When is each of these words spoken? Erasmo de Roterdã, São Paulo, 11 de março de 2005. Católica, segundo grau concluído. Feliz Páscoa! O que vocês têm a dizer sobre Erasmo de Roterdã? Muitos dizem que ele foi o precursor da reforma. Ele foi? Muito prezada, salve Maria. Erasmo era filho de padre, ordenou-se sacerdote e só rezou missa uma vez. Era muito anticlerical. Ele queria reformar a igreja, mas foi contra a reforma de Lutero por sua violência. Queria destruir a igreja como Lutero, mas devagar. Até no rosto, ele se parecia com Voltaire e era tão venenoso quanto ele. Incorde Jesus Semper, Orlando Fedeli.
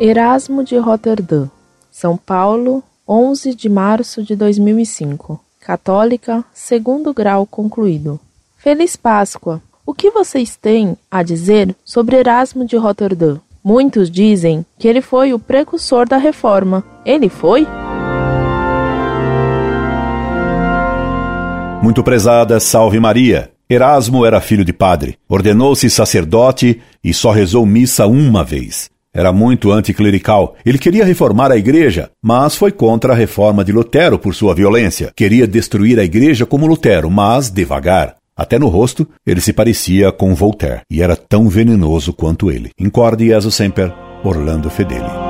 Erasmo 0.00 0.62
de 0.62 0.76
Roterdã, 0.76 1.48
São 1.90 2.16
Paulo, 2.16 2.84
11 3.08 3.52
de 3.52 3.68
março 3.68 4.22
de 4.22 4.36
2005. 4.36 5.40
Católica, 5.58 6.44
segundo 6.54 7.12
grau 7.12 7.44
concluído. 7.44 8.20
Feliz 8.56 8.94
Páscoa! 8.94 9.60
O 9.84 9.92
que 9.92 10.08
vocês 10.12 10.54
têm 10.54 10.96
a 11.10 11.24
dizer 11.24 11.74
sobre 11.84 12.16
Erasmo 12.16 12.64
de 12.64 12.76
Roterdã? 12.76 13.38
Muitos 13.64 14.08
dizem 14.08 14.64
que 14.78 14.86
ele 14.86 15.00
foi 15.00 15.34
o 15.34 15.38
precursor 15.38 16.08
da 16.08 16.16
reforma. 16.16 16.84
Ele 17.04 17.28
foi? 17.28 17.66
Muito 21.82 22.04
prezada, 22.04 22.60
salve 22.60 23.00
Maria. 23.00 23.50
Erasmo 23.68 24.24
era 24.24 24.40
filho 24.40 24.64
de 24.64 24.72
padre, 24.72 25.18
ordenou-se 25.28 25.90
sacerdote 25.90 26.80
e 27.02 27.12
só 27.12 27.32
rezou 27.32 27.66
missa 27.66 28.06
uma 28.06 28.44
vez. 28.44 28.88
Era 29.18 29.32
muito 29.32 29.72
anticlerical. 29.72 30.54
Ele 30.64 30.78
queria 30.78 31.04
reformar 31.04 31.50
a 31.50 31.56
igreja, 31.56 32.08
mas 32.22 32.54
foi 32.54 32.70
contra 32.70 33.12
a 33.12 33.16
reforma 33.16 33.64
de 33.64 33.72
Lutero 33.72 34.16
por 34.16 34.32
sua 34.32 34.54
violência. 34.54 35.10
Queria 35.16 35.44
destruir 35.44 35.98
a 35.98 36.04
igreja 36.04 36.46
como 36.46 36.68
Lutero, 36.68 37.10
mas 37.10 37.50
devagar. 37.50 38.14
Até 38.36 38.60
no 38.60 38.68
rosto, 38.68 39.08
ele 39.26 39.40
se 39.40 39.52
parecia 39.52 40.12
com 40.12 40.36
Voltaire 40.36 40.82
e 40.88 41.02
era 41.02 41.16
tão 41.16 41.48
venenoso 41.48 42.12
quanto 42.12 42.48
ele. 42.48 42.70
Incorde 42.78 43.26
Jesus 43.26 43.56
Semper, 43.56 43.92
Orlando 44.22 44.70
Fedeli. 44.70 45.27